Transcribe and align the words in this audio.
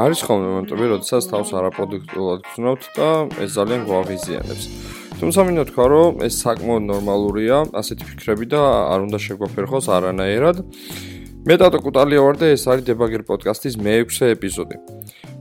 არის 0.00 0.20
ხოლმე 0.24 0.46
მომენტები, 0.50 0.84
როდესაც 0.90 1.26
თავს 1.28 1.50
არაპროდუქტიულად 1.60 2.40
გრძნობთ 2.46 2.84
და 2.96 3.08
ეს 3.44 3.50
ძალიან 3.58 3.82
გვაღიზიანებს. 3.84 4.64
თუმცა 5.20 5.40
მინდა 5.44 5.64
თქვა, 5.70 5.86
რომ 5.92 6.12
ეს 6.24 6.34
საკმაოდ 6.40 6.84
ნორმალურია, 6.88 7.56
ასეთი 7.76 8.04
ფიქრები 8.08 8.46
და 8.48 8.62
არ 8.96 9.00
უნდა 9.06 9.18
შეგვაფერხოს 9.20 9.86
არანაირად. 9.92 10.56
მე 11.44 11.54
დატო 11.60 11.78
კუტალია 11.84 12.20
ვარ 12.24 12.36
და 12.40 12.46
ეს 12.56 12.64
არის 12.64 12.84
დებაგერ 12.88 13.22
პოდკასტის 13.28 13.74
მე-6 13.84 14.32
ეპიზოდი. 14.36 14.76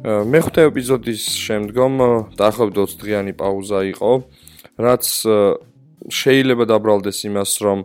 მე-5 0.04 0.68
ეპიზოდის 0.68 1.24
შემდგომ 1.46 1.94
დაახლოებით 2.36 2.76
20 2.76 3.00
დღიანი 3.00 3.34
პაუზა 3.40 3.80
იყო, 3.96 4.12
რაც 4.80 5.06
შეიძლება 6.10 6.66
დაბრალდეს 6.70 7.20
იმას, 7.30 7.52
რომ 7.66 7.80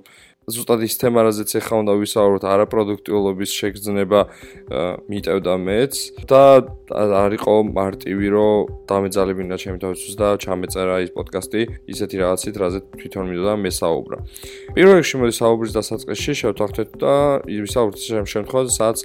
ზუსტად 0.45 0.85
ის 0.85 0.95
თემა, 1.01 1.25
რაზეც 1.25 1.51
ახლა 1.57 1.77
უნდა 1.85 1.93
ვისაუბროთ, 2.05 2.45
არაპროდუქტიულობის 2.45 3.51
შეგრძნება 3.55 4.21
მიტევდა 5.09 5.55
მეც 5.65 5.95
და 6.29 6.43
არისო 6.93 7.55
მარტივი, 7.73 8.29
რომ 8.29 8.57
დამეძალებინა 8.85 9.57
ჩემი 9.57 9.79
თავისთვის 9.81 10.15
და 10.21 10.29
ჩამეწერა 10.45 10.97
ის 11.05 11.11
პოდკასტი 11.17 11.61
ისეთი 11.89 12.17
რაღაცით, 12.21 12.55
რაზე 12.61 12.79
თვითონ 13.01 13.25
მინდოდა 13.25 13.55
მესაუბრა. 13.65 14.19
პირველ 14.77 14.95
რიგში 15.01 15.17
მოდი 15.25 15.35
საუბრის 15.41 15.73
დასაწყისში 15.75 16.33
შევთანხმდეთ 16.45 16.89
და 17.01 17.15
ვისაუბროთ 17.49 18.03
ამ 18.21 18.29
შემთხვევაში, 18.29 18.73
სადაც 18.75 18.99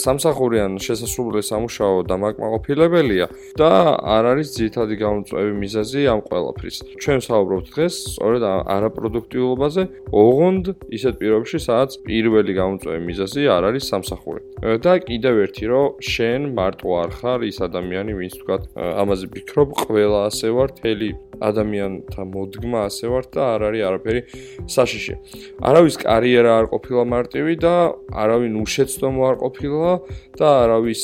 სამსახურიან 0.00 0.72
შესაძლებელი 0.80 1.42
სამუშაო 1.44 1.96
და 2.08 2.14
მაკმაყოფილებელია 2.24 3.26
და 3.60 3.70
არ 4.00 4.24
არის 4.32 4.48
ძირითადი 4.56 4.94
გამოწვევი 4.96 5.52
მიზეზი 5.60 6.00
ამ 6.08 6.20
ყველაფრის. 6.24 6.76
ჩვენ 7.04 7.18
საუბრობთ 7.20 7.66
დღეს 7.74 7.94
სწორედ 8.16 8.42
არაპროდუქტიულობაზე, 8.48 9.82
ოღონდ 10.10 10.64
ისეთ 10.96 11.14
პირობებში, 11.20 11.58
სადაც 11.66 11.90
პირველი 12.06 12.52
გამოწვევი 12.60 13.00
მიზეზი 13.06 13.42
არ 13.56 13.62
არის 13.70 13.84
სამსახური. 13.90 14.40
და 14.84 14.92
კიდევ 15.08 15.34
ერთი, 15.46 15.64
რომ 15.72 15.86
შენ 16.00 16.40
მარტო 16.58 16.88
არ 17.02 17.10
ხარ 17.18 17.40
ის 17.50 17.58
ადამიანი, 17.68 18.12
ვინც 18.20 18.34
თქვა 18.40 18.56
ამაზე 19.02 19.26
ფიქრობ, 19.34 19.68
ყველა 19.86 20.20
ასე 20.28 20.48
ვარ, 20.56 20.70
თელი 20.80 21.10
ადამიანთა 21.40 22.22
მოდგმა 22.34 22.80
ასე 22.88 23.06
ვარ 23.10 23.24
და 23.34 23.42
არ 23.54 23.60
არის 23.68 23.82
არაფერი 23.88 24.20
საშიში. 24.68 25.14
არავის 25.60 25.96
კარიერა 26.04 26.50
არ 26.60 26.66
ყოფილა 26.72 27.02
მარტივი 27.14 27.54
და 27.64 27.74
არავინ 28.12 28.54
უშეცდომო 28.60 29.22
არ 29.30 29.36
ყოფილა 29.40 29.92
და 30.38 30.48
არავის 30.64 31.02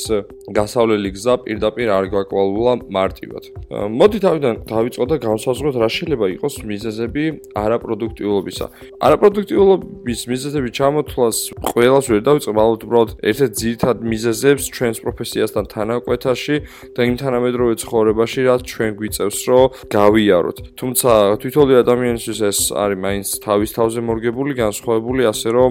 გასავლელი 0.53 1.11
გზა 1.17 1.35
პირდაპირ 1.45 1.89
არ 1.97 2.05
გაკვალულა 2.15 2.73
მარტივად. 2.89 3.45
მოდი 3.73 4.19
თავიდან 4.25 4.55
დავიწყო 4.71 5.05
და 5.11 5.17
განსაზღვროთ 5.27 5.77
რა 5.83 5.89
შეიძლება 5.97 6.27
იყოს 6.37 6.55
მიზეზები 6.71 7.25
არაპროდუქტიულობისა. 7.57 8.67
არაპროდუქტიულობის 9.07 10.21
მიზეზები 10.31 10.69
ჩამოთვლას 10.79 11.37
ყველას 11.73 12.05
ვერ 12.13 12.21
დავიწყებ, 12.29 12.57
ალბათ 12.57 12.83
უბრალოდ 12.87 13.11
ერთ-ერთ 13.31 13.53
ძირითად 13.61 13.97
მიზეზებს 14.13 14.65
ჩვენს 14.77 14.99
პროფესიასთან 15.05 15.65
თანაკვეთაში 15.75 16.57
და 16.97 17.01
იმ 17.07 17.15
თანამედროვე 17.23 17.75
ცხოვრებაში, 17.83 18.41
რაც 18.49 18.61
ჩვენ 18.67 18.91
გვიწევს, 18.99 19.39
რომ 19.51 19.65
გავიაროთ. 20.27 20.59
თუმცა 20.75 21.11
თვითონი 21.41 21.75
ადამიანისთვის 21.83 22.39
ეს 22.51 22.59
არის 22.75 22.99
მაინც 22.99 23.29
თავის 23.47 23.71
თავზე 23.77 24.01
მორგებული, 24.03 24.53
განსხვავებული, 24.59 25.23
ასე 25.31 25.49
რომ 25.55 25.71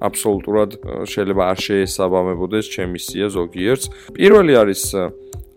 აბსოლუტურად 0.00 0.70
შეიძლება 1.12 1.42
არ 1.52 1.58
შეესაბამებოდეს 1.60 2.64
ჩემი 2.74 2.98
სია 2.98 3.28
ზოგიერთს. 3.36 3.84
პირველი 4.16 4.52
არის 4.56 4.82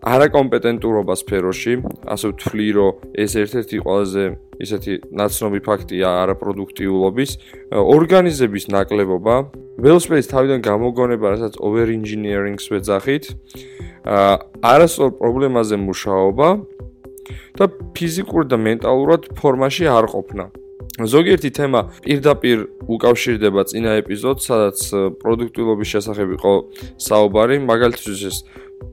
არაკომპეტენტურობა 0.04 1.14
სფეროში, 1.16 1.74
ასე 2.12 2.26
ვთვლი, 2.36 2.68
რომ 2.76 2.92
ეს 3.24 3.32
ერთ-ერთი 3.40 3.76
ყველაზე 3.88 4.24
ისეთი 4.60 4.92
ნაცნობი 5.16 5.60
ფაქტია 5.64 6.08
არაპროდუქტიულობის, 6.28 7.30
ორგანიზების 7.72 8.64
ნაკლებობა, 8.68 9.34
ველოსპედის 9.80 10.28
თავიდან 10.28 10.60
გამოგონება, 10.60 11.26
რასაც 11.34 11.54
over 11.56 11.88
engineering-ს 11.88 12.68
ვეძახით, 12.68 13.24
არასწორ 14.60 15.10
პრობლემაზე 15.16 15.76
მუშაობა 15.80 16.48
და 17.58 17.64
ფიზიკურ 17.94 18.42
და 18.50 18.56
მენტალურად 18.56 19.22
ფორმაში 19.38 19.84
არ 19.88 20.06
ყოფნა. 20.14 20.44
ზოგიერთი 20.94 21.50
თემა 21.50 21.80
პირდაპირ 22.06 22.58
უკავშირდება 22.86 23.60
წინა 23.66 23.98
ეპიზოდს, 23.98 24.46
სადაც 24.46 24.78
პროდუქტიულობის 25.18 25.88
შესახებ 25.90 26.28
იყო 26.38 26.52
საუბარი, 27.02 27.56
მაგალითად 27.66 28.14
ეს 28.14 28.46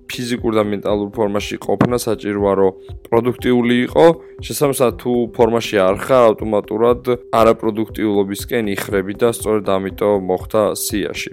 ფიზიკურ 0.09 0.53
და 0.57 0.63
მენტალურ 0.65 1.09
ფორმაში 1.13 1.55
ყოფნა 1.61 1.97
საჭიროა, 2.01 2.53
რომ 2.57 2.71
პროდუქტიული 3.05 3.75
იყო. 3.87 4.05
შესაბამისად, 4.41 4.91
თუ 5.01 5.11
ფორმაში 5.35 5.75
არ 5.77 5.95
ხარ, 6.05 6.23
ავტომატურად 6.31 7.01
არაპროდუქტიულობისკენ 7.31 8.65
იხრები 8.75 9.13
და 9.21 9.29
სწორედ 9.37 9.65
ამიტომ 9.77 10.19
მოხდა 10.31 10.61
სიაში. 10.75 11.31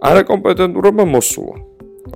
არაკომპეტენტურობა 0.00 1.04
მოსულა. 1.12 1.56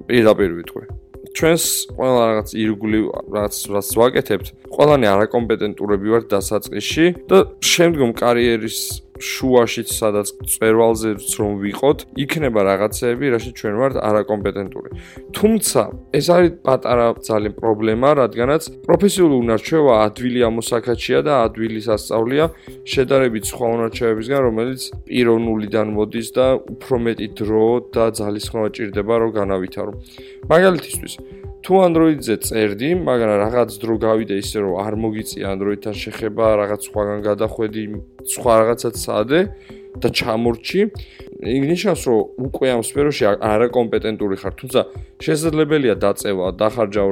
პირდაპირ 0.09 0.51
ვიტყვი. 0.59 1.00
ჩვენს 1.37 1.65
ყველა 1.97 2.23
რაღაც 2.31 2.49
ირგვლივ 2.63 3.05
რაღაც 3.37 3.55
რაც 3.75 3.89
ვაკეთებთ, 4.01 4.47
ყველანი 4.75 5.07
არაკომპეტენტურები 5.15 6.15
ვართ 6.15 6.27
დასაწყისში 6.35 7.07
და 7.31 7.39
შემდგომ 7.73 8.11
კარიერის 8.19 8.79
შუაშიც 9.21 9.89
სადაც 9.93 10.27
წერვალზე 10.49 11.11
რომ 11.39 11.53
ვიყოთ, 11.61 11.99
იქნება 12.25 12.61
რაღაცეები, 12.71 13.27
რაში 13.37 13.51
ჩვენ 13.59 13.75
ვართ 13.81 13.95
არაკომპეტენტური. 14.01 14.91
თუმცა, 15.37 15.83
ეს 16.19 16.27
არის 16.35 16.53
პატარა 16.65 17.07
ძალიან 17.21 17.55
პრობლემა, 17.61 18.09
რადგანაც 18.23 18.63
პროფესიული 18.89 19.35
უნარჩვევა 19.45 19.93
ადვილი 20.07 20.41
ამოსაკაჩია 20.49 21.21
და 21.27 21.33
ადვილი 21.47 21.81
სასწაულია 21.89 22.45
შედარებით 22.93 23.45
სხვა 23.53 23.67
უნარჩვევებისგან, 23.77 24.41
რომელიც 24.49 24.81
პიროვნულიდან 25.07 25.87
მოდის 25.97 26.29
და 26.37 26.47
უფრო 26.75 26.97
მეტი 27.05 27.29
დრო 27.39 27.67
და 27.95 28.05
ძალისხმევა 28.19 28.69
ჭირდება, 28.77 29.15
რომ 29.21 29.31
განავითარო. 29.41 29.93
მაგალითისთვის, 30.51 31.15
თუ 31.61 31.75
Android-ზე 31.85 32.35
წერდი, 32.41 32.89
მაგრამ 33.05 33.37
რაღაც 33.45 33.71
დრო 33.83 33.95
გავიდა 34.01 34.37
ისე 34.41 34.59
რომ 34.65 34.75
არ 34.81 34.95
მოგიწია 35.05 35.47
Android-თან 35.55 35.97
შეხება, 36.03 36.45
რაღაც 36.61 36.81
სხვაგან 36.89 37.21
გადახვედი, 37.29 37.85
სხვა 38.33 38.53
რაღაცაც 38.61 38.95
საადე 38.97 39.39
და 39.99 40.09
ჩამორჩი, 40.15 40.81
ნიშნავს 41.41 42.03
რომ 42.05 42.21
უკვე 42.47 42.67
ამ 42.77 42.83
სფეროში 42.85 43.25
არაკომპეტენტური 43.41 44.37
ხარ, 44.41 44.55
თუმცა 44.61 44.81
შესაძლებელია 45.25 45.95
დაწევა, 46.01 46.47
დახარჯავ 46.61 47.09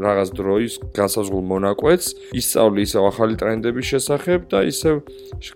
რაღაც 0.00 0.28
დროის 0.32 0.72
განსაზღვრულ 0.96 1.44
მონაკვეთს, 1.52 2.06
ისწავლი 2.40 2.80
ისევ 2.88 3.02
ახალი 3.12 3.34
ტრენდების 3.36 3.86
შესახებ 3.92 4.40
და 4.52 4.58
ისევ 4.72 4.94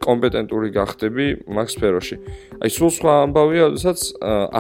კომპეტენტური 0.05 0.69
გახდები 0.77 1.27
მაგ 1.49 1.69
სფეროში. 1.75 2.17
აი 2.61 2.71
სულ 2.77 2.91
სხვა 3.01 3.13
ამბავია, 3.25 3.63
როდესაც 3.73 3.99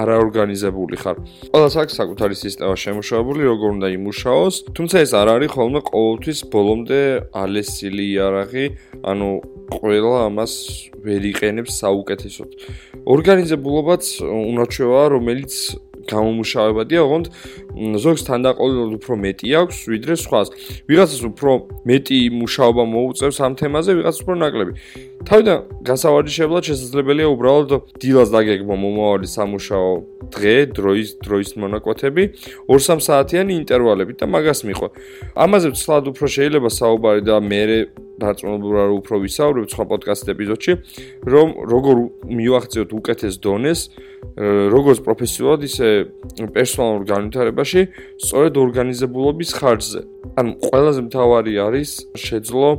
არაორგანიზებული 0.01 0.97
ხარ. 1.01 1.17
ყველას 1.53 1.75
აქვს 1.81 1.95
საკუთარი 2.01 2.37
სისტემა 2.41 2.75
შემუშავებული, 2.81 3.41
როგორ 3.45 3.69
უნდა 3.77 3.89
იმუშაოს, 4.01 4.55
თუმცა 4.77 4.97
ეს 5.05 5.13
არ 5.21 5.29
არის 5.37 5.51
ხოლმე 5.53 5.81
ყოველთვის 5.85 6.39
ბოლომდე 6.53 7.01
ალესილი 7.45 8.05
იარაღი, 8.17 8.67
ანუ 9.05 9.29
ყველა 9.71 10.19
ამას 10.29 10.53
ვერ 11.01 11.23
იყენებს 11.33 11.73
საუკეთესოდ. 12.01 12.51
ორგანიზებულობაც 13.05 14.05
უნარჩვევაა, 14.25 15.07
რომელიც 15.13 15.53
გამომუშავებადია, 16.11 17.01
ოღონდ 17.05 17.27
ზოგს 18.01 18.23
თანდაყოლილად 18.25 18.93
უფრო 18.99 19.15
მეტი 19.21 19.49
აქვს, 19.61 19.77
ვიდრე 19.93 20.15
სხვას. 20.17 20.49
ვიღაცას 20.89 21.23
უფრო 21.29 21.51
მეტი 21.85 22.19
მუშაობა 22.41 22.83
მოუწევს 22.89 23.37
ამ 23.45 23.53
თემაზე, 23.61 23.91
ვიღაცას 24.01 24.23
უფრო 24.25 24.35
ნაკლები. 24.41 24.73
თავიდან 25.29 25.85
გასავარჯიშებლად 25.85 26.65
შესაძლებელია 26.71 27.29
უბრალოდ 27.29 27.73
დილას 28.01 28.31
დაგეგმო 28.33 28.77
მომავალი 28.81 29.29
სამუშაო 29.29 29.91
დღე, 30.33 30.55
დროის 30.77 31.09
დროის 31.21 31.51
მონაკვეთები, 31.61 32.23
2-3 32.71 33.05
საათიანი 33.05 33.53
ინტერვალებით 33.61 34.17
და 34.23 34.27
მაგას 34.33 34.65
მიყვა. 34.65 34.89
ამაზე 35.45 35.69
ვცლად 35.77 36.05
უფრო 36.15 36.27
შეიძლება 36.37 36.71
საუბარი 36.73 37.23
და 37.29 37.37
მე 37.45 37.63
დარწმუნებულად 38.21 38.91
უფრო 39.01 39.15
ვისაუბრებ 39.25 39.67
სხვა 39.73 39.85
პოდკასტ 39.91 40.27
ეპიზოდში, 40.35 40.73
რომ 41.25 41.49
როგორ 41.73 41.97
მივახციოთ 42.29 42.91
უკეთეს 43.01 43.35
დონეს, 43.45 43.81
როგორც 44.77 44.99
პროფესიულად, 45.07 45.61
ისე 45.65 45.89
პერსონალურ 46.53 47.05
განვითარებაში, 47.09 47.81
სწორედ 48.21 48.55
ორგანიზებულობის 48.65 49.51
ხარჯზე. 49.57 50.01
ანუ 50.37 50.51
ყველაზე 50.69 51.01
მთავარი 51.09 51.53
არის 51.67 51.91
შეძლო 52.17 52.71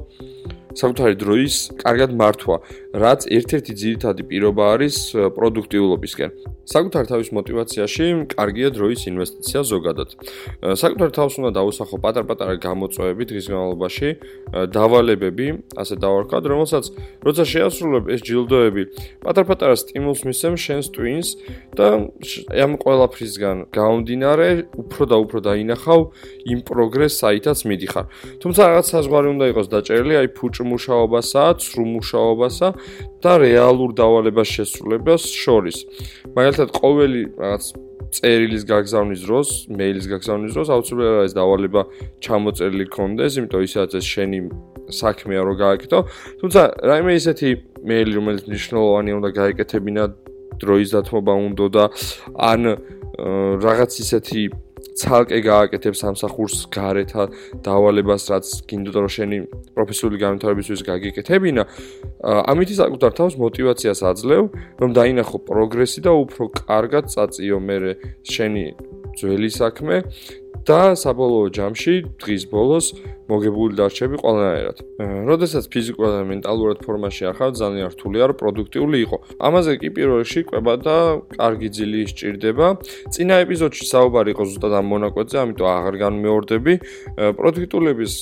საკუთარი 0.79 1.17
დროის 1.21 1.55
კარგად 1.81 2.13
მართვა, 2.21 2.57
რაც 2.91 3.23
ერთ-ერთი 3.31 3.73
ძირითადი 3.81 4.23
პირობა 4.27 4.63
არის 4.75 4.95
პროდუქტიულობისკენ. 5.35 6.29
საკუთარ 6.71 7.03
თავის 7.11 7.29
мотивацიაში 7.35 8.05
კარგია 8.31 8.69
დროის 8.75 9.01
ინვესტიცია 9.11 9.59
ზოგადად. 9.71 10.09
საკუთარ 10.61 11.09
თავს 11.15 11.33
უნდა 11.39 11.51
დაუსახო 11.55 11.97
პატარ-პატარა 12.03 12.55
გამოწვევები 12.59 13.23
დღის 13.31 13.45
განმავლობაში, 13.51 14.09
დავალებები, 14.75 15.47
ასე 15.75 15.95
დავარქვათ, 16.03 16.43
რომელსაც 16.51 16.83
როცა 17.25 17.43
შეასრულებ 17.51 18.03
ეს 18.11 18.21
ჯილდოები, 18.27 18.83
პატარ-პატარა 19.23 19.75
სტიმულს 19.75 20.21
მისცემ 20.27 20.55
შენს 20.55 20.85
ტვინს 20.95 21.27
და 21.75 21.87
ამ 22.55 22.71
ყველაფრისგან 22.75 23.57
გამომდინარე 23.71 24.49
უფრო 24.79 25.03
და 25.11 25.15
უფრო 25.23 25.37
დაინახავ 25.47 25.99
იმ 26.51 26.59
პროგრესს, 26.67 27.19
საითაც 27.23 27.59
მიდიხარ. 27.67 28.05
თუმცა 28.39 28.61
რაღაც 28.67 28.85
საზღვარი 28.91 29.27
უნდა 29.35 29.45
იყოს 29.51 29.67
დაჭერილი, 29.71 30.15
აი 30.21 30.27
ფუჭ 30.35 30.55
მუშაობასა, 30.71 31.43
ცრუ 31.61 31.83
მუშაობასა, 31.95 32.67
და 33.23 33.31
რეალურ 33.41 33.93
დავალებას 33.95 34.49
შესრულებას 34.55 35.23
შორის. 35.29 35.77
მაგალითად, 36.35 36.69
ყოველი 36.81 37.21
რაღაც 37.37 37.63
წერილის 38.11 38.63
გაგზავნის 38.67 39.21
დროს, 39.23 39.49
მეილის 39.71 40.05
გაგზავნის 40.11 40.51
დროს 40.55 40.67
აუცილებლად 40.75 41.25
ეს 41.27 41.33
დავალება 41.37 41.81
ჩამოწერილი 42.19 42.85
კონდეს, 42.91 43.39
იმიტომ 43.39 43.61
ისაც 43.67 43.91
ეს 43.95 44.05
შენი 44.05 44.39
საქმეა 44.91 45.41
რო 45.47 45.53
გააკეთო. 45.63 45.99
თუმცა 46.43 46.61
რაიმე 46.91 47.11
ისეთი 47.15 47.49
მეილი, 47.87 48.11
რომელიც 48.19 48.43
მნიშვნელოვანია, 48.51 49.13
უნდა 49.21 49.29
გაეკეთებინა 49.39 50.03
დროის 50.59 50.89
დათმობა 50.91 51.33
უნდა 51.47 51.65
და 51.71 51.83
ან 52.35 52.61
რაღაც 53.63 53.91
ისეთი 54.03 54.41
ცალკე 54.99 55.39
გააკეთებს 55.45 56.01
სამსახურს 56.03 56.67
გარეთა 56.73 57.23
დავალებას, 57.63 58.23
რაც 58.31 58.45
გინდოდა 58.67 58.99
რომ 59.03 59.11
შენი 59.15 59.37
პროფესიული 59.75 60.17
განვითარებისთვის 60.23 60.81
გაგიკეთებინა, 60.91 61.63
ამით 62.51 62.69
საკუთარ 62.81 63.11
თავს 63.19 63.33
мотивაციას 63.39 63.99
აძლევ, 64.11 64.43
რომ 64.81 64.89
დაინახო 64.91 65.37
პროგრესი 65.47 65.99
და 66.05 66.11
უფრო 66.11 66.43
კარგად 66.67 67.07
წაწიო 67.13 67.57
მე 67.59 67.77
შენი 68.27 68.65
ძველი 69.17 69.49
საქმე. 69.51 69.95
და 70.67 70.93
საბოლოო 70.93 71.49
ჯამში 71.57 71.93
დღის 72.21 72.43
ბოლოს 72.51 72.85
მოგებული 73.31 73.77
დარჩები 73.79 74.17
ყველანაირად. 74.21 74.77
როდესაც 75.29 75.65
ფიზიკურად 75.71 76.11
და 76.19 76.23
მენტალურად 76.31 76.77
ფორმაში 76.85 77.23
არ 77.31 77.35
ხარ, 77.39 77.51
ძალიან 77.61 77.87
რთულია 77.95 78.23
რომ 78.29 78.37
პროდუქტიული 78.41 78.97
იყო. 79.05 79.17
ამაზე 79.47 79.71
კი 79.81 79.89
პირველ 79.95 80.17
რიგში 80.21 80.41
ყვება 80.51 80.73
და 80.85 80.97
კარგი 81.39 81.69
ძილი 81.75 82.01
სჭირდება. 82.11 82.67
წინა 83.13 83.35
ეპიზოდში 83.45 83.83
საუბარი 83.87 84.29
იყო 84.35 84.43
ზუსტად 84.51 84.73
ამ 84.79 84.85
მონაკვეთზე, 84.93 85.37
ამიტომ 85.43 85.67
აღარ 85.77 85.95
განმეორდები. 86.03 86.73
პროდუქტულების 87.39 88.13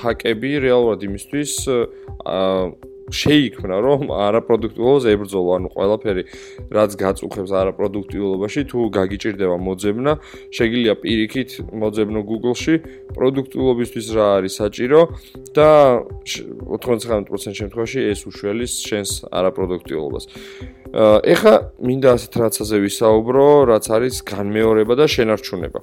ჰაკები 0.00 0.50
რეალურად 0.64 1.00
იმისთვის 1.08 1.50
აა 2.24 2.91
შეიქმნა 3.12 3.76
რომ 3.84 4.00
არაპროდუქტიულობას 4.08 5.04
ებრძოლო, 5.12 5.50
ანუ 5.56 5.68
ყველაფერი 5.76 6.22
რაც 6.72 6.90
გაწუხებს 7.02 7.50
არაპროდუქტიულობაში, 7.60 8.60
თუ 8.72 8.78
გაგიჭirdება 8.98 9.56
მოძებნა, 9.68 10.12
შეგიძლია 10.56 10.94
პირიქით 11.02 11.50
მოძებნო 11.76 12.20
Google-ში 12.24 12.74
პროდუქტიულობისთვის 13.12 14.06
რა 14.16 14.26
არის 14.40 14.52
საჭირო 14.60 15.00
და 15.56 15.70
99% 16.24 17.60
შემთხვევაში 17.60 18.00
ეს 18.12 18.20
უშველის 18.28 18.72
შენს 18.88 19.10
არაპროდუქტიულობას. 19.28 20.24
ეხა 20.92 21.54
მინდა 21.80 22.08
ასეთ 22.16 22.32
რაცაზე 22.36 22.76
ვისაუბრო, 22.84 23.46
რაც 23.72 23.84
არის 23.96 24.14
განმეორება 24.28 24.94
და 25.00 25.06
შენარჩუნება. 25.08 25.80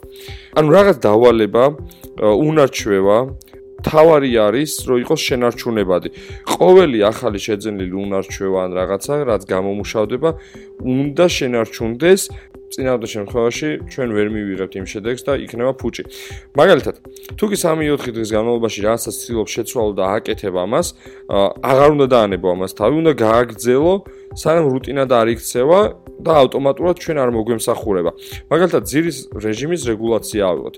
ანუ 0.53 0.69
რაღაც 0.69 0.97
დავალება, 1.01 1.63
უნარჩვევა 2.19 3.17
თავარი 3.85 4.31
არის, 4.47 4.71
რომ 4.87 4.97
იყოს 5.03 5.21
შენარჩუნებადი. 5.29 6.09
ყოველი 6.45 6.99
ახალი 7.11 7.39
შეძენილი 7.39 7.95
უნარჩვევა 8.05 8.59
ან 8.65 8.71
რაღაცა, 8.79 9.13
რაც 9.29 9.41
გამომუშავდება, 9.53 10.29
უნდა 10.83 11.25
შენარჩუნდეს. 11.37 12.21
წინავდა 12.69 13.07
შემთხვევაში 13.09 13.69
ჩვენ 13.89 14.09
ვერ 14.13 14.27
მივიღებთ 14.29 14.73
იმ 14.77 14.85
შედეგს 14.85 15.21
და 15.25 15.33
იქნება 15.41 15.73
ფუჭი. 15.81 16.03
მაგალითად, 16.53 16.95
თუ 17.33 17.45
კი 17.49 17.57
3-4 17.57 18.13
დღის 18.13 18.29
განმავლობაში 18.29 18.79
რაღაცა 18.85 19.09
ცდილობს 19.09 19.51
შეცვალო 19.57 19.93
და 19.97 20.05
აკეთებ 20.21 20.55
ამას, 20.65 20.87
აღარ 21.65 21.89
უნდა 21.97 22.07
დაანებო 22.13 22.47
ამას 22.53 22.71
თავი, 22.77 22.95
უნდა 23.01 23.13
გააგრძელო, 23.25 23.93
სანამ 24.37 24.65
რუტინა 24.69 25.03
და 25.09 25.15
არ 25.17 25.27
იქცევა 25.33 25.79
და 26.21 26.31
ავტომატურად 26.45 26.95
ჩვენ 27.01 27.17
არ 27.17 27.29
მოგვემსახურება. 27.33 28.11
მაგალითად, 28.53 28.83
ძირის 28.85 29.17
რეჟიმის 29.33 29.81
რეგულაცია 29.89 30.41
ავიღოთ. 30.45 30.75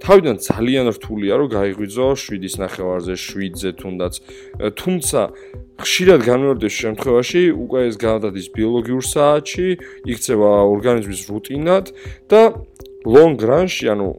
თავიდან 0.00 0.36
ძალიან 0.40 0.86
რთულია 0.96 1.34
რომ 1.40 1.48
გაიღვიძო 1.54 2.06
7-ის 2.24 2.54
ნახევარზე 2.64 3.14
7-ზე 3.20 3.70
თუნდაც. 3.80 4.14
თუმცა 4.80 5.20
ხშირად 5.80 6.20
განმეორდეს 6.24 6.74
შემთხვევაში 6.82 7.42
უკვე 7.64 7.80
ეს 7.88 7.96
გადადის 8.00 8.46
ბიოლოგიურ 8.56 9.04
საათში 9.14 9.68
იქცევა 10.12 10.50
ორგანიზმის 10.74 11.20
რუტინად 11.30 11.86
და 12.32 12.42
long 13.04 13.36
run-ში 13.40 13.86
ანუ 13.92 14.10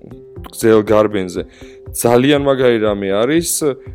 გზელ 0.50 0.82
გარბენზე. 0.92 1.42
ძალიან 1.92 2.42
მაგარი 2.48 2.78
რამე 2.88 3.10
არის. 3.22 3.52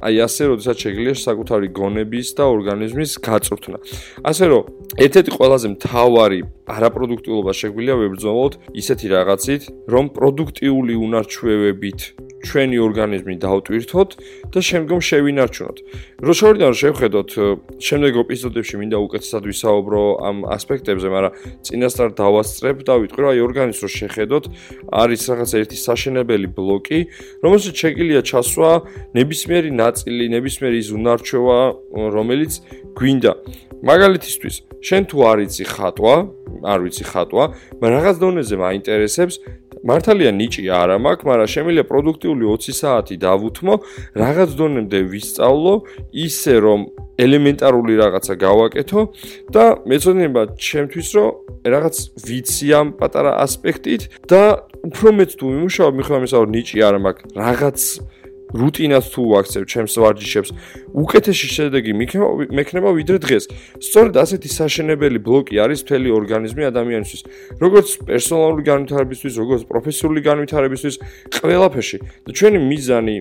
აი 0.07 0.15
ასე 0.27 0.43
როდესაც 0.53 0.77
შეგიძლია 0.85 1.17
საკუთარი 1.27 1.69
გონების 1.79 2.29
და 2.37 2.45
ორგანიზმის 2.55 3.11
გაწვრთნა. 3.27 3.79
ასე 4.31 4.45
რომ 4.53 4.63
ერთ-ერთი 5.05 5.31
ყველაზე 5.39 5.67
მთავარი 5.75 6.41
არაპროდუქტიულობა 6.77 7.53
შეგვიძლია 7.61 7.95
ვებრძოლოთ 8.01 8.53
ისეთი 8.81 9.07
რაღაცით 9.17 9.63
რომ 9.93 10.05
პროდუქტიული 10.17 10.95
უნარჩვევებით 11.07 12.01
ჩვენი 12.45 12.77
ორგანიზმი 12.79 13.35
დაუტვირთოთ 13.41 14.11
და 14.53 14.61
შემდგომ 14.61 15.01
შევინარჩუნოთ. 15.09 15.79
რო 16.27 16.33
შორიდან 16.37 16.73
შევხედოთ, 16.77 17.31
შემდეგ 17.81 18.13
ეპიზოდებში 18.23 18.75
მინდა 18.81 18.99
უკეთესად 19.07 19.43
ვისაუბრო 19.51 20.03
ამ 20.21 20.37
ასპექტებზე, 20.57 21.09
მაგრამ 21.17 21.33
წინასწარ 21.65 22.09
დავასწრებ 22.21 22.77
და 22.87 22.95
ვიტყვი, 23.01 23.21
რომ 23.25 23.31
აი 23.33 23.41
ორგანიზმს 23.47 23.81
რო 23.83 23.91
შეხედოთ, 23.97 24.45
არის 24.93 25.23
რაღაც 25.33 25.51
ერთი 25.61 25.77
საშენებელი 25.87 26.49
ბლოკი, 26.57 27.01
რომელშიც 27.41 27.75
შეგიძლია 27.83 28.21
ჩასვა 28.31 28.71
ნებისმიერი 29.17 29.71
ნაწილი, 29.73 30.25
ნებისმიერი 30.37 30.81
ზუნარჩევა, 30.91 31.59
რომელიც 32.17 32.53
გვინდა. 32.97 33.33
მაგალითისთვის, 33.87 34.57
შენ 34.81 35.03
თუ 35.11 35.17
არ 35.31 35.39
იცი 35.47 35.65
ხატვა, 35.69 36.15
არ 36.65 36.79
ვიცი 36.85 37.05
ხატვა, 37.13 37.45
მაგრამ 37.81 38.01
რაღაც 38.01 38.17
დონეზე 38.23 38.57
მაინტერესებს 38.57 39.35
მართალია 39.87 40.31
ნიჭი 40.35 40.63
არა 40.83 40.97
მაქვს, 40.99 41.27
მაგრამ 41.31 41.49
შემიძლია 41.55 41.85
პროდუქტიული 41.91 42.45
20 42.51 42.79
საათი 42.81 43.17
დავუთმო, 43.23 43.75
რაღაც 44.23 44.51
დონემდე 44.59 44.99
ვისწავლო, 45.13 45.75
ისე 46.27 46.55
რომ 46.67 46.81
ელემენტარული 47.17 47.95
რაღაცა 48.03 48.35
გავაკეთო 48.47 49.01
და 49.55 49.65
მეცოდინება 49.89 50.43
ჩემთვის 50.59 51.09
რომ 51.17 51.31
რაღაც 51.73 51.97
ვიცი 52.27 52.67
ამ 52.77 52.87
პატარა 53.01 53.33
ასპექტით 53.47 54.03
და 54.31 54.43
უფრო 54.87 55.09
მეც 55.19 55.31
თუ 55.39 55.45
ვიმუშაობ, 55.55 55.93
მიხვდა 55.99 56.19
მისაო 56.27 56.45
ნიჭი 56.55 56.77
არა 56.87 56.99
მაქვს, 57.07 57.25
რაღაც 57.41 57.79
რუტინას 58.55 59.11
თუ 59.11 59.21
ვაქცევ 59.33 59.63
ჩემს 59.67 59.95
ვარჯიშებს, 59.99 60.51
უკეთესი 60.95 61.47
შედეგი 61.57 61.93
მექნება 62.55 62.91
ვიდრე 62.95 63.19
დღეს. 63.25 63.45
სწორედ 63.83 64.15
ასეთი 64.23 64.49
საშენებელი 64.49 65.19
ბლოკი 65.19 65.55
არის 65.59 65.81
მთელი 65.83 66.09
ორგანიზმი 66.19 66.63
ადამიანისთვის, 66.71 67.21
როგორც 67.59 67.89
პერსონალური 68.07 68.63
განვითარებისთვის, 68.71 69.35
როგორც 69.43 69.63
პროფესიული 69.67 70.21
განვითარებისთვის, 70.23 70.95
ყველაფერში. 71.43 71.99
და 72.27 72.31
ჩვენი 72.39 72.59
მიზანი 72.71 73.17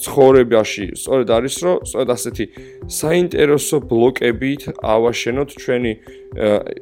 ცხოვრებაში 0.00 0.84
სწორედ 0.96 1.28
არის, 1.36 1.54
რომ 1.64 1.76
სწორედ 1.88 2.08
ასეთი 2.16 2.44
საინტერესო 2.88 3.76
ბლოკებით 3.90 4.62
ავაშენოთ 4.82 5.48
ჩვენი 5.62 5.92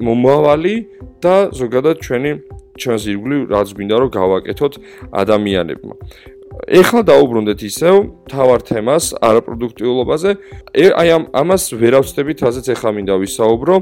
მომავალი 0.03 0.75
და 1.23 1.37
ზოგადად 1.55 1.97
ჩვენი 2.03 2.31
ჩვენს 2.75 3.03
ირგვლივ 3.13 3.41
რაც 3.55 3.69
გვინდა 3.77 3.97
რომ 4.03 4.11
გავაკეთოთ 4.19 4.73
ადამიანებმა. 5.15 5.95
ეხლა 6.55 7.03
დაუბრუნდეთ 7.11 7.61
ისევ 7.67 7.95
თავარ 8.31 8.61
თემას 8.69 9.05
არაპროდუქტიულობაზე. 9.19 10.31
აი 10.75 11.09
ამ 11.17 11.25
ამას 11.35 11.63
ვერავწდებით, 11.75 12.39
ასეც 12.47 12.67
ეხლა 12.75 12.91
მინდა 12.95 13.15
ვისაუბრო. 13.21 13.75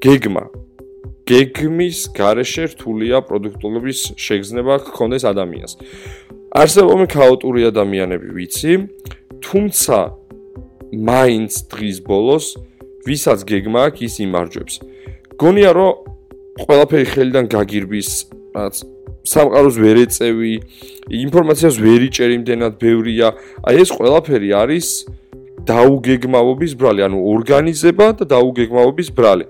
გეგმა. 0.00 0.44
გეგმის 1.26 1.98
გარეშე 2.14 2.64
რთულია 2.72 3.18
პროდუქტულობის 3.26 4.14
შეგრძნება 4.14 4.74
გქონდეს 4.86 5.24
ადამიანს. 5.26 5.72
არსებობენ 6.54 7.08
ქაოტური 7.10 7.66
ადამიანები, 7.66 8.28
ვიცი, 8.38 8.72
თუმცა 9.42 9.98
მაინც 10.94 11.52
დღის 11.66 11.98
ბოლოს 12.06 12.54
ვისაც 13.06 13.42
გეგმა 13.42 13.80
აქვს, 13.90 14.00
ის 14.06 14.14
იმარჯვებს. 14.22 14.74
გონია 15.42 15.70
რომ 15.74 15.92
ყველაფერი 16.62 17.06
ხელიდან 17.12 17.46
გაგირბის, 17.50 18.10
რაც 18.54 18.95
სამყაროს 19.26 19.76
ვერ 19.82 19.96
ეწევი, 20.06 20.54
ინფორმაციას 21.10 21.76
ვერ 21.82 22.00
იჭერი 22.08 22.34
იმდენად 22.40 22.74
ბევრია. 22.78 23.34
აი 23.66 23.74
ეს 23.82 23.90
ყველაფერი 23.90 24.50
არის 24.62 24.86
დაუგეგმავობის 25.66 26.72
ბრალი, 26.78 27.00
ანუ 27.10 27.18
ორგანიზება 27.34 28.06
და 28.22 28.24
დაუგეგმავობის 28.30 29.08
ბრალი. 29.18 29.44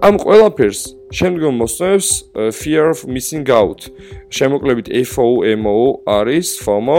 ამ 0.00 0.14
ყველაფერს 0.16 0.80
შემდგომ 1.12 1.54
მოსწევს 1.60 2.08
fear 2.52 2.88
of 2.92 3.04
missing 3.08 3.44
out. 3.50 3.90
შემოკლებით 4.30 4.88
FOMO 5.04 6.04
არის 6.06 6.48
FOMO, 6.64 6.98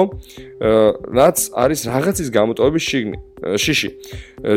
რაც 1.17 1.38
არის 1.53 1.79
რაღაცის 1.89 2.29
გამოტოვების 2.29 2.83
შიგნი. 2.89 3.17
შიში. 3.39 3.89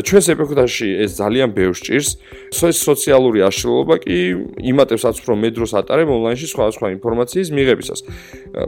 ჩვენს 0.03 0.25
ეპოქაში 0.33 0.87
ეს 1.03 1.11
ძალიან 1.19 1.49
ბევრს 1.55 1.79
ჭირს. 1.85 2.09
ეს 2.51 2.77
სოციალური 2.79 3.39
აშლილობა 3.47 3.95
კი 4.03 4.17
იმატებს 4.59 5.03
აც 5.07 5.15
უფრო 5.23 5.33
მედროს 5.39 5.71
ატარებ 5.79 6.07
ონლაინში 6.09 6.47
სხვადასხვა 6.51 6.87
ინფორმაციის 6.97 7.47
მიღებისას. 7.53 7.99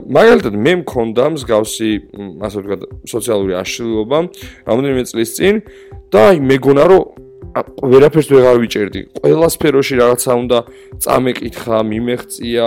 მაგალითად, 0.06 0.54
მე 0.56 0.72
მქონდა 0.82 1.24
მსგავსი, 1.36 1.90
ასე 2.40 2.56
ვთქვათ, 2.60 2.82
სოციალური 3.08 3.52
აშლილობა 3.60 4.18
რამოდენიმე 4.68 5.02
წლის 5.10 5.30
წინ 5.36 5.54
და 6.12 6.20
აი 6.32 6.36
მეგონა 6.40 6.84
რომ 6.86 7.25
ვერაფერს 7.64 8.28
ვეღარ 8.28 8.56
ვიჭერდი. 8.60 9.00
ყველა 9.16 9.48
სფეროში 9.48 9.94
რაღაცა 9.96 10.32
უნდა 10.44 10.58
წამეკითხა, 11.00 11.76
მიმეღწია, 11.88 12.66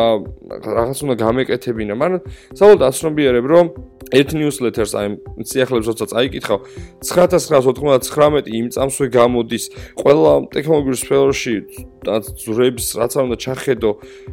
რაღაც 0.65 0.98
უნდა 1.05 1.15
გამეკეთებინა, 1.24 1.93
მაგრამ 1.93 2.22
საბოლოოდ 2.58 2.81
აცნობიერებ 2.89 3.46
რომ 3.53 3.65
ერთ 4.10 4.34
newsletter-ს 4.34 4.93
აი 4.98 5.08
სიახლეებს 5.46 5.88
როცა 5.91 6.05
წაიკითხავ 6.10 6.60
9999 7.05 8.50
იმ 8.50 8.65
წამსვე 8.74 9.08
გამოდის. 9.13 9.63
ყველა 10.01 10.34
ტექნოლოგიურ 10.50 10.98
სფეროში 10.98 11.55
ძრებს 12.00 12.86
რაც 12.98 13.12
არ 13.19 13.24
უნდა 13.27 13.38
ჩახედო 13.43 13.91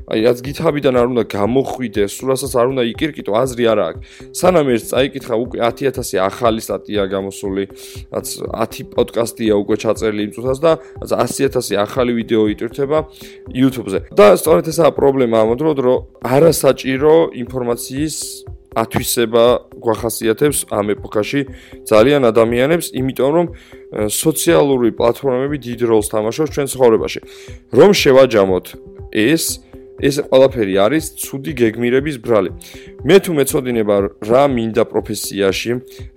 აი 0.09 0.19
რაც 0.25 0.39
GitHub-დან 0.47 0.97
არ 0.97 1.07
უნდა 1.13 1.25
გამოხვიდე 1.37 2.05
სულ 2.09 2.27
რასაც 2.33 2.53
არ 2.57 2.67
უნდა 2.73 2.83
იკირკიტო 2.95 3.33
აზრი 3.37 3.65
არა 3.73 3.85
აქვს. 3.91 4.01
სანამ 4.33 4.67
ეს 4.73 4.83
წაიკითხა 4.93 5.35
უკვე 5.45 5.59
10000 5.67 6.25
ახალი 6.25 6.61
სტატია 6.63 7.03
გამოსული 7.13 7.65
რაც 8.15 8.27
10 8.57 8.97
პოდკასტია 8.97 9.55
უკვე 9.61 9.77
ჩაწერილი 9.83 10.23
იმ 10.25 10.33
წუთას 10.33 10.46
და 10.65 10.73
100000 11.03 11.79
ახალი 11.87 12.13
ვიდეო 12.19 12.45
იტვირთება 12.55 12.99
YouTube-ზე 13.51 13.99
და 14.19 14.27
სწორედ 14.41 14.65
ესაა 14.73 14.93
პრობლემა 14.99 15.37
ამ 15.43 15.51
დროს 15.59 15.77
რომ 15.87 15.99
არასაჭირო 16.23 17.15
ინფორმაციის 17.43 18.17
ათვისება 18.77 19.45
გვახასიათებს 19.81 20.69
ამ 20.69 20.93
ეპოქაში 20.95 21.41
ძალიან 21.89 22.29
ადამიანებს, 22.29 22.93
იმიტომ 22.93 23.31
რომ 23.37 23.47
სოციალური 24.13 24.93
პლატფორმები 24.99 25.57
დიდ 25.65 25.81
როლს 25.89 26.13
თამაშობს 26.13 26.53
ჩვენ 26.55 26.67
ცხოვრებაში. 26.73 27.21
რომ 27.73 27.91
შევაჯამოთ 28.03 28.67
ეს 29.17 29.45
ეს 30.01 30.21
ყველაფერი 30.29 30.75
არის 30.77 31.05
ცუდი 31.17 31.53
გეგმირების 31.57 32.17
ბრალი. 32.21 32.51
მე 33.07 33.17
თუ 33.25 33.31
მეწოდინება 33.39 33.97
რა 34.29 34.45
მინდა 34.53 34.85
პროფესიაში, 34.93 35.71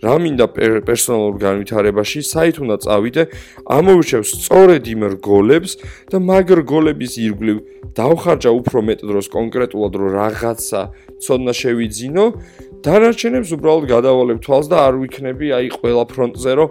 რა 0.04 0.16
მინდა 0.20 0.46
პერსონალურ 0.84 1.36
განვითარებაში, 1.40 2.20
საით 2.26 2.58
უნდა 2.60 2.76
წავიდე, 2.84 3.24
ამოვირჩევ 3.72 4.22
სწორედ 4.28 4.84
იმ 4.94 5.02
რგოლებს 5.16 5.72
და 6.12 6.18
მაგ 6.20 6.48
რგოლების 6.60 7.14
ირგვლივ 7.24 7.58
დავხარჯა 7.96 8.52
უფრო 8.60 8.80
მეტ 8.90 9.00
დროს 9.10 9.26
კონკრეტულად 9.34 9.94
რომ 10.00 10.10
რაღაცა 10.20 10.82
ცოდნა 11.20 11.54
შევიძინო 11.56 12.26
დანარჩენებს 12.80 13.52
უბრალოდ 13.56 13.86
გადავალებ 13.90 14.40
თვალს 14.44 14.68
და 14.72 14.78
არ 14.88 14.98
ვიქნები 15.02 15.48
აი 15.52 15.68
ყველა 15.74 16.04
ფრონტზე 16.12 16.54
რომ 16.60 16.70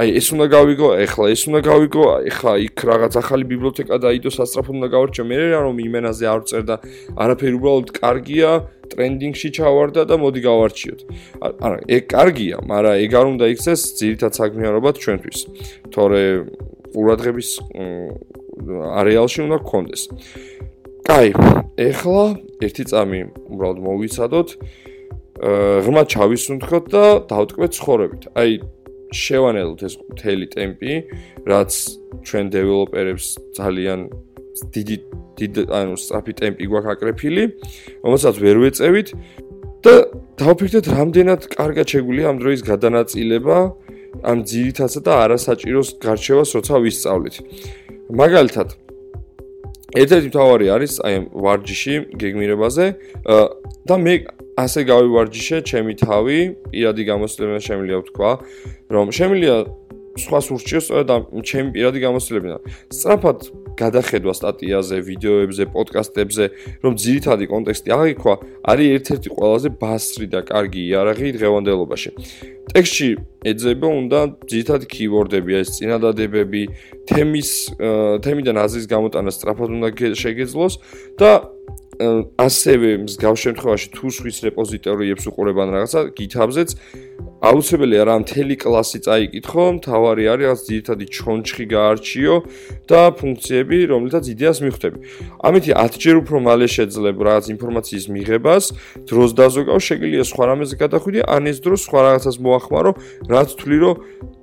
აი 0.00 0.08
ეს 0.16 0.26
უნდა 0.32 0.46
გავიგო 0.48 0.88
ეხლა 1.04 1.26
ეს 1.28 1.42
უნდა 1.50 1.60
გავიგო 1.66 2.04
ეხლა 2.30 2.52
იქ 2.66 2.84
რაღაც 2.88 3.12
ახალი 3.20 3.44
ბიბლიოთეკა 3.52 3.96
დაიდო 4.04 4.30
სასწრაფოდ 4.32 4.74
უნდა 4.80 4.88
გავარჩიო. 4.94 5.24
მე 5.28 5.36
რა 5.52 5.60
რომ 5.68 5.76
იმენაზე 5.84 6.24
არ 6.32 6.40
წერ 6.48 6.62
და 6.70 6.76
არაფერი 7.20 7.54
უბრალოდ 7.60 7.88
კარგია 8.00 8.50
ტრენდინგში 8.92 9.48
ჩავარდა 9.56 10.02
და 10.08 10.14
მოდი 10.24 10.40
გავარჩიოთ. 10.48 11.00
არა 11.44 11.78
ეგ 11.96 12.04
კარგია 12.08 12.56
მაგრამ 12.72 12.96
ეგ 13.04 13.12
არ 13.20 13.26
უნდა 13.36 13.44
იქცეს 13.52 13.80
ძირითად 14.00 14.32
საქმიანობად 14.40 14.94
ჩვენთვის. 15.04 15.38
თორე 15.92 16.22
ყურადღების 16.96 17.50
არეალში 19.00 19.38
უნდა 19.44 19.58
გქონდეს. 19.60 20.02
კაი, 21.02 21.34
ეხლა 21.82 22.24
ერთი 22.62 22.84
წამი 22.86 23.20
უბრალოდ 23.52 23.78
მოვიცადოთ. 23.82 24.48
აა 25.42 25.82
ღრმა 25.82 26.02
ჩავისუნთქოთ 26.06 26.84
და 26.94 27.04
დავტკბეთ 27.26 27.72
ცხოვრებით. 27.78 28.22
აი 28.38 28.50
შევანელოთ 29.12 29.80
ეს 29.86 29.94
მთელი 29.98 30.46
ტემპი, 30.54 30.92
რაც 31.50 31.72
ჩვენ 32.22 32.44
დეველოპერებს 32.54 33.26
ძალიან 33.58 34.00
დიდი 34.74 34.96
დიდი 35.32 35.62
ანუ 35.72 35.94
სწრაფი 35.98 36.32
ტემპი 36.38 36.64
გვაქვს 36.70 36.92
აკრეფილი, 36.94 37.44
რომელსაც 38.04 38.34
ვერ 38.38 38.56
ვეწევით 38.62 39.08
და 39.82 39.94
დავფიქრეთ 40.38 40.86
რამდენად 40.94 41.40
კარგად 41.56 41.86
შეგვიძლია 41.92 42.26
ამ 42.30 42.36
დროის 42.38 42.62
გადანაწილება 42.62 43.56
ამ 44.22 44.38
ძირითადსა 44.46 45.00
და 45.02 45.12
არასაჭიროს 45.24 45.88
გარჩევას 46.04 46.50
როცა 46.56 46.74
ვისწავლით. 46.84 47.34
მაგალითად, 48.12 48.68
ერთ-ერთი 49.96 50.28
მთავარი 50.32 50.66
არის 50.76 50.92
აი 51.04 51.14
ვარჯიში 51.32 51.94
გეგმირებაზე 52.20 52.86
და 53.88 53.94
მე 54.04 54.14
ასე 54.60 54.80
გავივარჯიშე 54.84 55.58
ჩემი 55.64 55.92
თავი 56.02 56.38
პირადი 56.72 57.02
გამოცდილება 57.08 57.60
შემიძლია 57.68 57.98
ვთქვა 58.02 58.30
რომ 58.92 59.06
შემიძლია 59.16 59.56
სხვა 60.22 60.38
სურჩიოს 60.44 60.86
და 61.08 61.16
ჩემი 61.40 61.68
პირადი 61.72 61.98
გამოცდილება 62.04 62.58
სწრაფად 62.92 63.38
გადახედვა 63.78 64.32
სტატიაზე, 64.36 64.96
ვიდეოებზე, 65.08 65.64
პოდკასტებზე, 65.72 66.44
რომ 66.84 66.92
ძირითადი 67.02 67.44
კონტექსტი 67.52 67.88
აღიქვა, 67.96 68.34
არის 68.68 68.88
ერთ-ერთი 68.96 69.28
ყველაზე 69.36 69.68
ბასრი 69.80 70.26
და 70.32 70.40
კარგი 70.44 70.82
იარაღი 70.92 71.28
დღევანდელობაში. 71.38 72.10
ტექსტში 72.72 73.08
ეძება 73.52 73.88
უნდა 74.00 74.20
ძირითადი 74.50 74.86
კიუორდები, 74.92 75.52
ეს 75.60 75.68
წინადადებები, 75.76 76.62
თემის 77.08 77.50
თემიდან 78.22 78.56
აზრის 78.64 78.86
გამოტანა 78.92 79.30
სწრაფად 79.32 79.68
უნდა 79.76 79.88
შეგეძლოს 80.22 80.74
და 81.18 81.30
ასევე 82.40 82.90
მსგავს 83.06 83.40
შემთხვევაში 83.44 83.88
თუ 83.96 84.06
სხვის 84.16 84.38
რეპოზიტორიებს 84.46 85.24
უყურებან 85.30 85.68
რაღაცა 85.74 86.00
GitHub-ზეც 86.18 86.70
აუცილებელია 87.42 88.02
რა 88.06 88.16
მთელი 88.22 88.54
კლასი 88.54 88.98
წაიკითხო, 89.02 89.64
თავარი 89.82 90.24
არის 90.30 90.46
რაც 90.46 90.60
ძირითადი 90.62 91.06
ჩონჩხი 91.10 91.64
გაარჩიო 91.74 92.34
და 92.86 93.00
ფუნქციები, 93.18 93.78
რომლითაც 93.90 94.24
იდეას 94.30 94.58
მიხვდები. 94.62 94.98
ამით 95.42 95.64
10 95.74 95.98
ჯერ 95.98 96.16
უფრო 96.22 96.36
მალე 96.38 96.66
შეძლებ 96.70 97.18
რაღაც 97.18 97.44
ინფორმაციის 97.54 98.06
მიღებას, 98.14 98.64
დროს 99.10 99.30
დაზოგავ, 99.34 99.78
შეგიძლია 99.82 100.24
სხვა 100.30 100.44
რამეზე 100.54 100.74
გადახვიდე, 100.86 101.20
ან 101.26 101.42
ეს 101.50 101.58
დრო 101.66 101.76
სხვა 101.82 102.00
რაღაცას 102.06 102.36
მოახმარო, 102.46 102.90
რაც 103.26 103.48
თვლი 103.58 103.78
რომ 103.82 103.96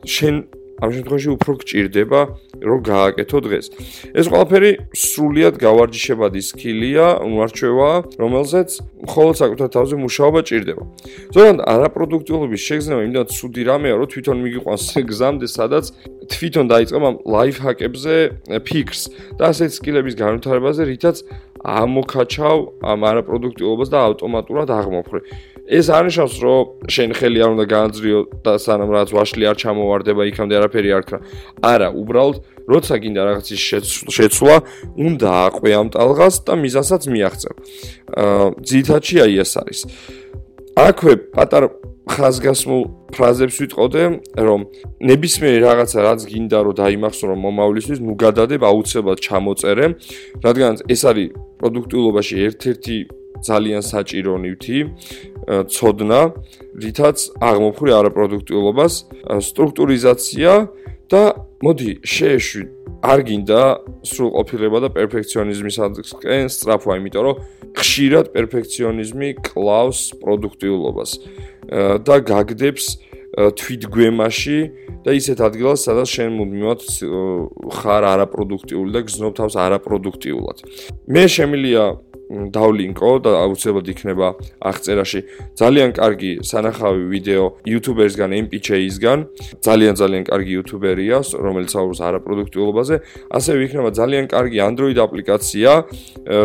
შენ 0.03 0.35
ამ 0.79 0.89
შემთხვევაში 0.95 1.29
უფრო 1.35 1.51
გჭირდება 1.59 2.19
რომ 2.59 2.79
გააკეთო 2.83 3.37
დღეს. 3.45 3.65
ეს 4.19 4.25
ყველაფერი 4.31 4.71
სრულიად 4.95 5.55
გავარჯიშებადი 5.59 6.41
სკილია, 6.49 7.07
უმარჩევა, 7.27 7.89
რომელზეც 8.19 8.69
მხოლოდ 9.07 9.35
საკუთარ 9.41 9.69
თავზე 9.75 9.95
მუშაობა 10.03 10.39
ჭირდება. 10.49 10.83
ზოგადად 11.35 11.59
არაპროდუქტიულობის 11.73 12.61
შეგრძნება 12.67 13.01
იმდან 13.07 13.25
ცუდი 13.35 13.61
რამეა, 13.69 13.95
რომ 13.99 14.07
თვითონ 14.13 14.37
მიგიყვანს 14.43 14.83
გზამდე, 15.09 15.47
სადაც 15.47 15.85
თვითონ 16.29 16.65
დაიწყებ 16.73 17.03
ამ 17.09 17.15
ლაიფჰაკებზე 17.33 18.15
ფიქრს 18.67 19.01
და 19.39 19.43
ასეთ 19.51 19.69
სკილების 19.77 20.15
განვითარებაზე, 20.19 20.81
რითაც 20.91 21.17
ამოქაჩავ 21.59 22.57
ამ 22.87 22.99
არაპროდუქტიულობას 23.09 23.89
და 23.91 23.99
ავტომატურად 24.07 24.69
აღმოფხრი. 24.71 25.19
ეს 25.69 25.85
არნიშნავს, 25.93 26.35
რომ 26.41 26.89
შენ 26.89 27.11
ხელი 27.13 27.39
არ 27.45 27.49
უნდა 27.53 27.65
გაანძრიო 27.69 28.19
და 28.41 28.53
სანამ 28.57 28.89
რაც 28.89 29.09
ვაშლი 29.13 29.45
არ 29.49 29.57
ჩამოვარდება, 29.61 30.21
იქამდე 30.33 30.53
არაფერი 30.59 30.89
არ 30.97 31.03
ქრა. 31.05 31.19
არა, 31.61 31.89
უბრალოდ 31.93 32.37
როცა 32.69 32.95
გინდა 33.01 33.21
რაღაცის 33.29 33.61
შეცვლა, 34.09 34.55
უნდა 34.97 35.29
აყვე 35.49 35.71
ამ 35.77 35.87
ტალღას 35.93 36.35
და 36.45 36.53
მიზანსაც 36.57 37.01
მიაღწევ. 37.13 37.53
აა 38.17 38.45
ძითაჩი 38.65 39.15
აი 39.25 39.33
ეს 39.45 39.53
არის. 39.61 39.79
აქვე 40.79 41.13
პატარ 41.37 41.63
ხაზგასმულ 42.09 42.83
ფრაზებს 43.13 43.55
ვიტყოდე, 43.61 44.03
რომ 44.41 44.59
ნებისმიერი 45.05 45.59
რაღაცა 45.65 45.99
რაც 46.05 46.21
გინდა 46.29 46.59
რომ 46.65 46.77
დაიმახსო 46.81 47.25
რომ 47.29 47.39
მომავლისთვის, 47.45 47.99
ნუ 48.05 48.13
გადადებ 48.25 48.61
აუცილებლად 48.65 49.19
ჩამოწერე, 49.21 49.85
რადგან 50.45 50.73
ეს 50.89 51.01
არის 51.09 51.29
პროდუქტიულობაში 51.61 52.35
ერთ-ერთი 52.47 52.97
ძალიან 53.39 53.81
საჭირო 53.85 54.33
ნივთი 54.43 54.79
ცოდნა, 55.73 56.21
რითაც 56.83 57.17
აღმოფხვრი 57.39 57.91
არაპროდუქტიულობას, 57.99 58.93
სტრუქტურიზაცია 59.49 60.51
და 61.09 61.23
მოდი 61.63 61.91
შეეშვი 62.05 62.63
არ 62.99 63.19
გინდა 63.27 63.61
სრულყოფილება 64.03 64.77
და 64.83 64.89
პერფექციონიზმისადმი 64.95 66.03
სწრაფვა, 66.51 66.91
იმიტომ 66.99 67.23
რომ 67.27 67.35
ხშირად 67.79 68.25
პერფექციონიზმი 68.35 69.29
კლავს 69.39 69.99
პროდუქტიულობას 70.19 71.11
და 72.03 72.15
გაგდებს 72.27 72.85
თვითგვემაში 73.39 74.59
და 75.05 75.11
ისეთ 75.15 75.39
ადგილას, 75.47 75.79
სადაც 75.87 76.07
შენ 76.11 76.29
მუდმივად 76.35 76.79
ხარ 77.77 78.03
არაპროდუქტიული 78.13 78.91
და 78.91 79.01
გზნობ 79.07 79.33
თავს 79.39 79.55
არაპროდუქტიულად. 79.55 80.57
მე 81.07 81.23
შემილია 81.29 81.83
დავლინკო 82.29 83.11
და 83.25 83.31
აუცილებლად 83.41 83.87
იქნება 83.89 84.27
აღწერაში. 84.61 85.19
ძალიან 85.57 85.89
კარგი 85.97 86.31
სანახავი 86.45 87.03
ვიდეო 87.09 87.45
YouTuber-სგან 87.65 88.31
MPJ-ისგან 88.45 89.19
ძალიან 89.65 89.93
ძალიან 89.97 90.23
კარგი 90.29 90.51
YouTuber-ია 90.61 91.17
რომელიც 91.41 91.71
აუს 91.73 91.99
არაპროდუქტიულობაზე. 92.05 92.95
ასევე 93.33 93.57
იქნება 93.65 93.89
ძალიან 93.97 94.25
კარგი 94.29 94.57
Android 94.61 94.97
აპლიკაცია 95.01 95.71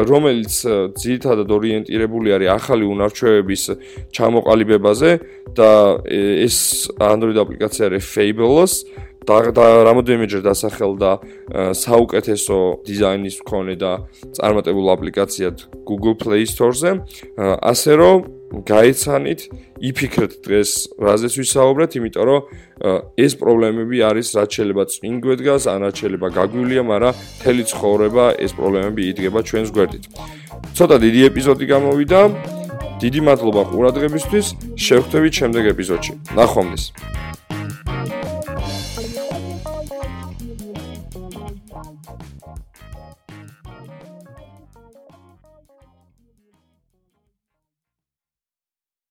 რომელიც 0.08 0.54
ძირითადად 0.96 1.48
ორიენტირებული 1.52 2.28
არის 2.32 2.48
ახალი 2.58 2.84
უნარჩვევების 2.88 3.62
ჩამოყალიბებაზე 4.16 5.10
და 5.52 5.70
ეს 6.08 6.88
Android 6.96 7.36
აპლიკაცია 7.44 7.92
არის 7.92 8.04
Fabulous 8.14 8.72
და 9.26 9.64
რამოდენიმეჯერ 9.88 10.42
დასახელდა 10.44 11.10
საუკეთესო 11.74 12.58
დიზაინის 12.84 13.36
მქონე 13.42 13.74
და 13.80 13.92
წარმატებულ 14.36 14.86
აპლიკაციად 14.94 15.56
Google 15.88 16.16
Play 16.20 16.44
Store-ზე, 16.48 16.90
ასე 17.60 17.92
რომ 18.00 18.18
გაიცანით, 18.54 19.40
იფიქრეთ 19.82 20.32
დღეს 20.46 20.70
რაზეც 21.02 21.34
ვისაუბრეთ, 21.42 21.90
იმიტომ 21.98 22.24
რომ 22.28 22.40
ეს 23.18 23.32
პრობლემები 23.40 23.98
არის 24.06 24.28
რაც 24.38 24.50
შეიძლება 24.54 24.84
წინგვედგას, 24.94 25.62
ან 25.72 25.78
რაც 25.88 25.94
შეიძლება 26.00 26.28
გაგვივლია, 26.38 26.82
მაგრამ 26.86 27.18
თელი 27.42 27.64
ცხოვრება 27.72 28.24
ეს 28.38 28.52
პრობლემები 28.54 29.02
იდგება 29.10 29.40
ჩვენს 29.42 29.70
გვერდით. 29.74 30.04
ცოტა 30.76 30.96
დიდი 31.02 31.20
ეპიზოდი 31.30 31.64
გამოვიდა. 31.74 32.20
დიდი 33.02 33.20
მადლობა 33.26 33.62
ყურადღებისთვის. 33.74 34.46
შევხვდებით 34.78 35.32
შემდეგ 35.34 35.64
ეპიზოდში. 35.74 36.12
ნახვამდის. 36.38 36.84